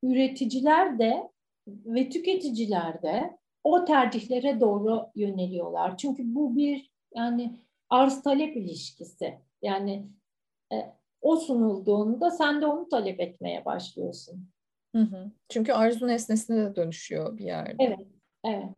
[0.03, 1.34] üreticiler de
[1.67, 5.97] ve tüketiciler de o tercihlere doğru yöneliyorlar.
[5.97, 7.59] Çünkü bu bir yani
[7.91, 9.39] arz talep ilişkisi.
[9.63, 10.07] Yani
[10.73, 10.77] e,
[11.21, 14.49] o sunulduğunda sen de onu talep etmeye başlıyorsun.
[14.95, 15.31] Hı hı.
[15.49, 17.77] Çünkü arzu nesnesine de dönüşüyor bir yerde.
[17.79, 18.07] Evet,
[18.45, 18.69] evet.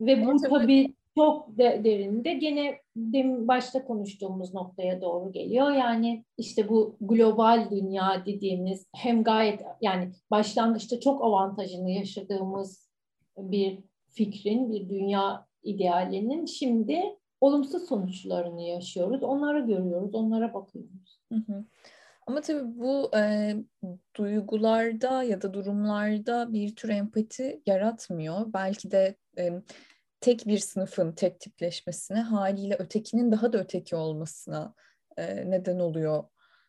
[0.00, 5.70] Ve bu tabii çok de, derinde gene demin başta konuştuğumuz noktaya doğru geliyor.
[5.70, 12.90] Yani işte bu global dünya dediğimiz hem gayet yani başlangıçta çok avantajını yaşadığımız
[13.38, 17.02] bir fikrin, bir dünya idealinin şimdi
[17.40, 19.22] olumsuz sonuçlarını yaşıyoruz.
[19.22, 21.20] Onları görüyoruz, onlara bakıyoruz.
[21.32, 21.64] Hı hı.
[22.26, 23.54] Ama tabii bu e,
[24.16, 28.52] duygularda ya da durumlarda bir tür empati yaratmıyor.
[28.52, 29.62] Belki de e,
[30.20, 34.74] tek bir sınıfın tek tipleşmesine haliyle ötekinin daha da öteki olmasına
[35.16, 36.24] e, neden oluyor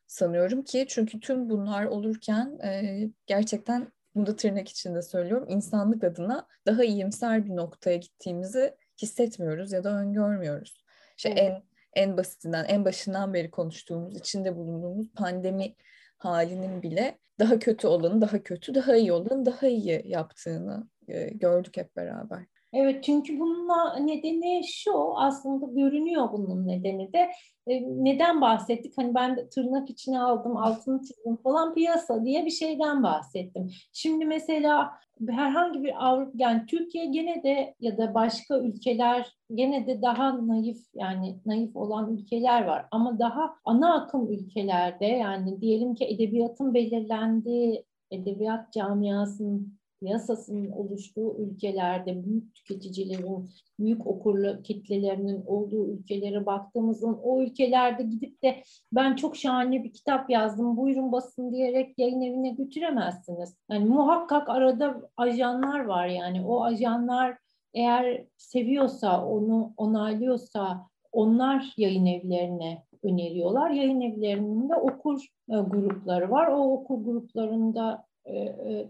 [0.07, 6.47] sanıyorum ki çünkü tüm bunlar olurken e, gerçekten bunu da tırnak içinde söylüyorum insanlık adına
[6.65, 10.83] daha iyimser bir noktaya gittiğimizi hissetmiyoruz ya da öngörmüyoruz.
[11.17, 11.39] İşte evet.
[11.39, 15.75] en en basitinden en başından beri konuştuğumuz içinde bulunduğumuz pandemi
[16.17, 21.77] halinin bile daha kötü olanı daha kötü, daha iyi olanı daha iyi yaptığını e, gördük
[21.77, 22.45] hep beraber.
[22.73, 23.67] Evet çünkü bunun
[24.07, 27.31] nedeni şu aslında görünüyor bunun nedeni de.
[27.67, 28.97] E, neden bahsettik?
[28.97, 33.69] Hani ben tırnak içine aldım altını çizdim falan piyasa diye bir şeyden bahsettim.
[33.93, 34.91] Şimdi mesela
[35.29, 40.77] herhangi bir Avrupa yani Türkiye gene de ya da başka ülkeler gene de daha naif
[40.93, 42.85] yani naif olan ülkeler var.
[42.91, 52.25] Ama daha ana akım ülkelerde yani diyelim ki edebiyatın belirlendiği edebiyat camiasının piyasasının oluştuğu ülkelerde
[52.25, 59.83] büyük tüketicilerin, büyük okurlu kitlelerinin olduğu ülkelere baktığımızda o ülkelerde gidip de ben çok şahane
[59.83, 63.57] bir kitap yazdım buyurun basın diyerek yayın evine götüremezsiniz.
[63.71, 67.37] Yani muhakkak arada ajanlar var yani o ajanlar
[67.73, 73.69] eğer seviyorsa, onu onaylıyorsa onlar yayın evlerine öneriyorlar.
[73.69, 76.47] Yayın evlerinin de okur e, grupları var.
[76.47, 78.05] O okur gruplarında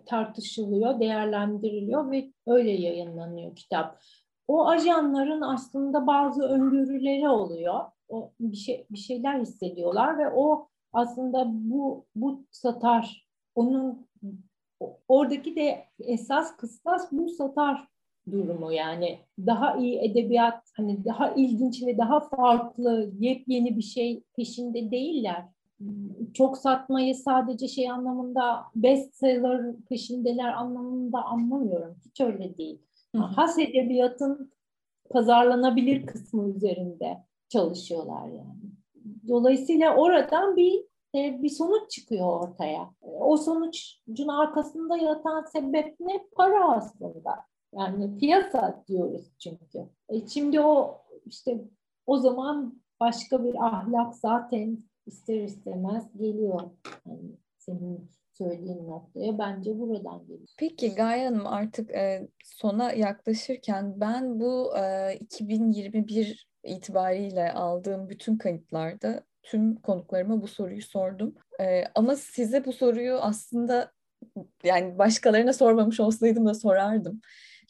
[0.05, 4.01] tartışılıyor, değerlendiriliyor ve öyle yayınlanıyor kitap.
[4.47, 7.79] O ajanların aslında bazı öngörüleri oluyor.
[8.09, 14.07] O bir şey bir şeyler hissediyorlar ve o aslında bu bu satar onun
[15.07, 17.87] oradaki de esas kıstas bu satar
[18.31, 24.91] durumu yani daha iyi edebiyat hani daha ilginç ve daha farklı yepyeni bir şey peşinde
[24.91, 25.45] değiller
[26.33, 31.95] çok satmayı sadece şey anlamında bestseller peşindeler anlamında anlamıyorum.
[32.05, 32.81] Hiç öyle değil.
[33.15, 33.21] Hı.
[33.21, 34.51] Has edebiyatın
[35.09, 37.17] pazarlanabilir kısmı üzerinde
[37.49, 38.61] çalışıyorlar yani.
[39.27, 42.89] Dolayısıyla oradan bir e, bir sonuç çıkıyor ortaya.
[43.01, 46.27] O sonucun arkasında yatan sebep ne?
[46.35, 47.35] Para aslında.
[47.73, 49.89] Yani piyasa diyoruz çünkü.
[50.09, 51.61] E şimdi o işte
[52.05, 56.61] o zaman başka bir ahlak zaten ister istemez geliyor.
[57.05, 60.47] Yani senin söylediğin noktaya bence buradan geliyor.
[60.57, 69.23] Peki Gaye Hanım artık e, sona yaklaşırken ben bu e, 2021 itibariyle aldığım bütün kayıtlarda
[69.43, 71.35] tüm konuklarıma bu soruyu sordum.
[71.59, 73.91] Ee, ama size bu soruyu aslında
[74.63, 77.21] yani başkalarına sormamış olsaydım da sorardım.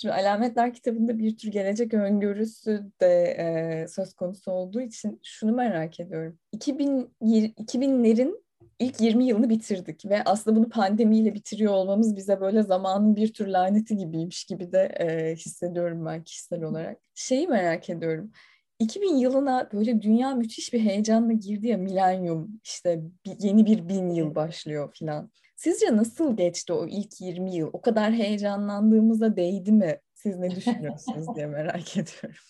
[0.02, 6.00] Şimdi Alametler kitabında bir tür gelecek öngörüsü de e, söz konusu olduğu için şunu merak
[6.00, 6.40] ediyorum.
[6.52, 8.44] 2000, 2000'lerin
[8.80, 13.48] ilk 20 yılını bitirdik ve aslında bunu pandemiyle bitiriyor olmamız bize böyle zamanın bir tür
[13.48, 16.98] laneti gibiymiş gibi de e, hissediyorum ben kişisel olarak.
[17.16, 18.32] Şeyi merak ediyorum.
[18.80, 23.02] 2000 yılına böyle dünya müthiş bir heyecanla girdi ya milenyum işte
[23.40, 25.32] yeni bir bin yıl başlıyor filan.
[25.62, 27.70] Sizce nasıl geçti o ilk 20 yıl?
[27.74, 30.00] O kadar heyecanlandığımıza değdi mi?
[30.14, 32.44] Siz ne düşünüyorsunuz diye merak ediyorum.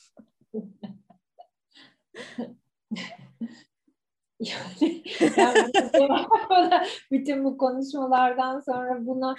[4.40, 5.04] yani,
[5.38, 5.72] yani
[7.12, 9.36] bütün bu konuşmalardan sonra buna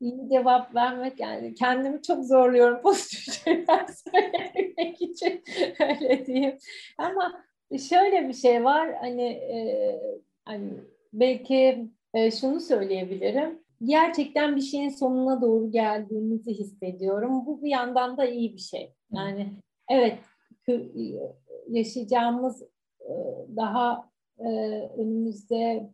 [0.00, 5.42] iyi cevap vermek yani kendimi çok zorluyorum pozitif şeyler söylemek için
[5.80, 6.58] öyle diyeyim.
[6.98, 7.44] Ama
[7.88, 10.00] şöyle bir şey var hani e,
[10.44, 10.72] hani
[11.12, 13.58] belki e, şunu söyleyebilirim.
[13.82, 17.46] Gerçekten bir şeyin sonuna doğru geldiğimizi hissediyorum.
[17.46, 18.94] Bu bir yandan da iyi bir şey.
[19.12, 19.52] Yani
[19.90, 20.18] evet
[21.68, 22.62] yaşayacağımız
[23.00, 23.12] e,
[23.56, 24.48] daha e,
[24.98, 25.90] önümüzde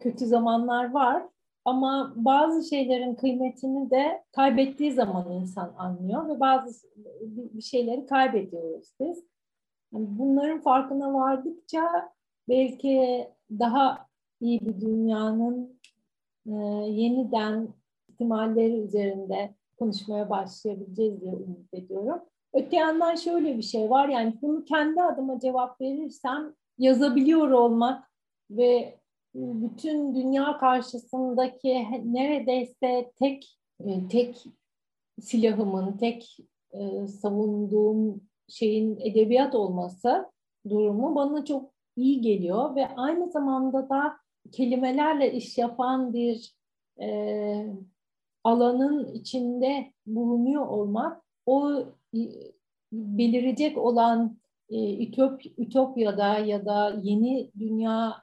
[0.00, 1.22] kötü zamanlar var
[1.64, 6.88] ama bazı şeylerin kıymetini de kaybettiği zaman insan anlıyor ve bazı
[7.26, 9.24] bir şeyleri kaybediyoruz biz.
[9.92, 12.12] Bunların farkına vardıkça
[12.48, 14.11] belki daha
[14.42, 15.80] iyi bir dünyanın
[16.46, 16.52] e,
[16.90, 17.68] yeniden
[18.08, 22.20] ihtimalleri üzerinde konuşmaya başlayabileceğiz diye umut ediyorum.
[22.54, 28.10] Öte yandan şöyle bir şey var yani bunu kendi adıma cevap verirsem yazabiliyor olmak
[28.50, 28.98] ve
[29.34, 34.44] bütün dünya karşısındaki neredeyse tek e, tek
[35.20, 36.36] silahımın, tek
[36.72, 40.30] e, savunduğum şeyin edebiyat olması
[40.68, 44.21] durumu bana çok iyi geliyor ve aynı zamanda da
[44.52, 46.54] kelimelerle iş yapan bir
[47.00, 47.66] e,
[48.44, 51.84] alanın içinde bulunuyor olmak o
[52.14, 52.20] e,
[52.92, 54.38] belirecek olan
[54.70, 58.22] e, ütop, ütopyada ya da yeni dünya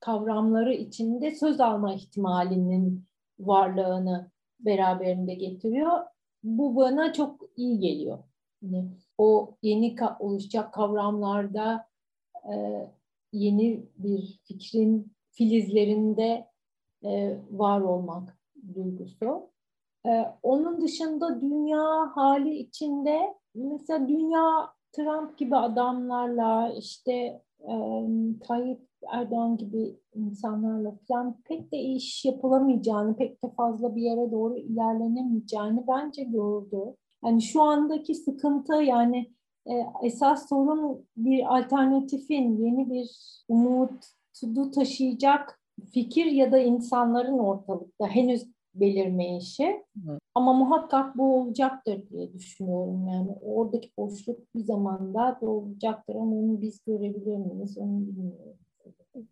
[0.00, 3.04] kavramları içinde söz alma ihtimalinin
[3.40, 6.00] varlığını beraberinde getiriyor.
[6.42, 8.18] Bu bana çok iyi geliyor.
[8.62, 8.88] Yani
[9.18, 11.86] o yeni ka- oluşacak kavramlarda
[12.52, 12.54] e,
[13.32, 16.46] yeni bir fikrin filizlerinde
[17.04, 18.38] e, var olmak
[18.74, 19.50] duygusu.
[20.06, 27.72] E, onun dışında dünya hali içinde mesela dünya Trump gibi adamlarla işte e,
[28.40, 34.56] Tayyip Erdoğan gibi insanlarla falan pek de iş yapılamayacağını, pek de fazla bir yere doğru
[34.56, 36.96] ilerlenemeyeceğini bence gördü.
[37.24, 39.32] Yani şu andaki sıkıntı yani
[39.66, 39.72] e,
[40.02, 43.10] esas sorun bir alternatifin, yeni bir
[44.42, 45.60] umutu taşıyacak
[45.92, 49.84] fikir ya da insanların ortalıkta henüz belirmeyişi.
[50.04, 50.18] Hı.
[50.34, 53.08] Ama muhakkak bu olacaktır diye düşünüyorum.
[53.08, 58.58] Yani oradaki boşluk bir zamanda doğacaktır ama onu biz görebilir miyiz onu bilmiyorum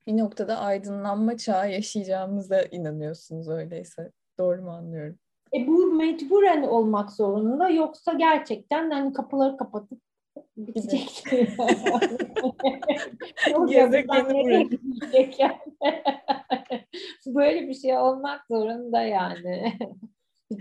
[0.07, 4.13] bir noktada aydınlanma çağı yaşayacağımıza inanıyorsunuz öyleyse.
[4.39, 5.19] Doğru mu anlıyorum?
[5.55, 10.01] E bu mecburen olmak zorunda yoksa gerçekten hani kapıları kapatıp
[10.57, 11.25] bitecek.
[13.69, 14.69] Gezegeni
[17.27, 19.79] Böyle bir şey olmak zorunda yani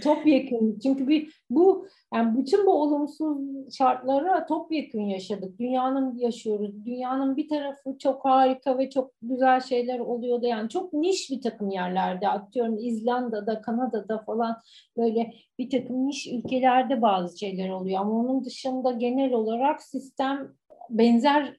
[0.03, 3.37] topyekun çünkü bir bu yani bütün bu olumsuz
[3.77, 5.59] şartlara topyekun yaşadık.
[5.59, 6.85] Dünyanın yaşıyoruz.
[6.85, 10.45] Dünyanın bir tarafı çok harika ve çok güzel şeyler oluyordu.
[10.45, 14.57] Yani çok niş bir takım yerlerde atıyorum İzlanda'da, Kanada'da falan
[14.97, 18.01] böyle bir takım niş ülkelerde bazı şeyler oluyor.
[18.01, 20.53] Ama onun dışında genel olarak sistem
[20.89, 21.57] benzer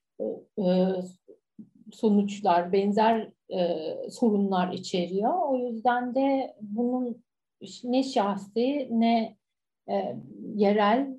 [0.58, 0.64] e,
[1.92, 5.48] sonuçlar, benzer e, sorunlar içeriyor.
[5.48, 7.25] O yüzden de bunun
[7.84, 9.36] ne şahsi ne
[9.90, 10.16] e,
[10.54, 11.16] yerel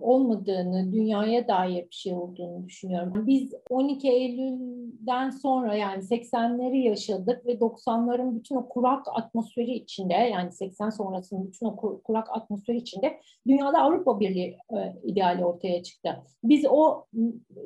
[0.00, 3.26] olmadığını, dünyaya dair bir şey olduğunu düşünüyorum.
[3.26, 10.52] Biz 12 Eylül'den sonra yani 80'leri yaşadık ve 90'ların bütün o kurak atmosferi içinde yani
[10.52, 16.22] 80 sonrasının bütün o kurak atmosferi içinde dünyada Avrupa Birliği e, ideali ortaya çıktı.
[16.44, 17.04] Biz o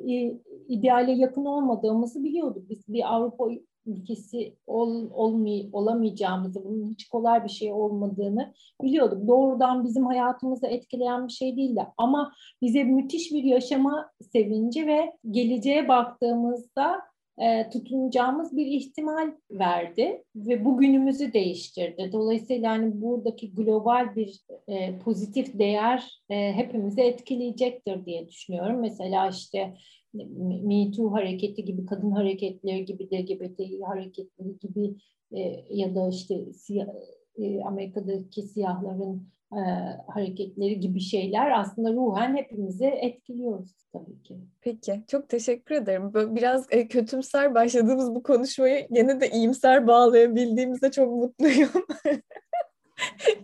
[0.07, 0.33] e,
[0.67, 2.69] ideale yakın olmadığımızı biliyorduk.
[2.69, 3.45] Biz bir Avrupa
[3.89, 9.27] ülkesi ol, olmay, olamayacağımızı, bunun hiç kolay bir şey olmadığını biliyorduk.
[9.27, 11.87] Doğrudan bizim hayatımızı etkileyen bir şey değildi.
[11.97, 17.08] Ama bize müthiş bir yaşama sevinci ve geleceğe baktığımızda
[17.39, 22.09] e, tutunacağımız bir ihtimal verdi ve bugünümüzü değiştirdi.
[22.13, 28.81] Dolayısıyla yani buradaki global bir e, pozitif değer e, hepimizi etkileyecektir diye düşünüyorum.
[28.81, 29.73] Mesela işte
[30.13, 34.95] Me Too hareketi gibi, kadın hareketleri gibi, LGBT hareketleri gibi
[35.31, 36.87] e, ya da işte siyah,
[37.37, 39.59] e, Amerika'daki siyahların e,
[40.07, 44.37] hareketleri gibi şeyler aslında ruhen hepimizi etkiliyoruz tabii ki.
[44.61, 46.13] Peki, çok teşekkür ederim.
[46.13, 51.69] Böyle biraz e, kötümser başladığımız bu konuşmayı yine de iyimser bağlayabildiğimizde çok mutluyum.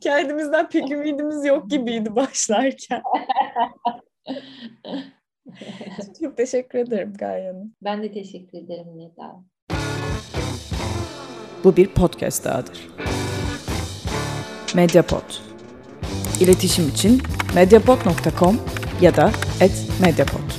[0.02, 3.02] Kendimizden pek ümidimiz yok gibiydi başlarken.
[6.22, 7.74] çok teşekkür ederim Gaye Hanım.
[7.84, 9.44] Ben de teşekkür ederim Neda.
[11.64, 12.90] Bu bir podcast dahadır.
[14.76, 15.24] Mediapod.
[16.40, 17.24] İletişim için
[17.56, 18.60] mediapod.com
[19.02, 19.32] ya da
[20.02, 20.55] @mediapod.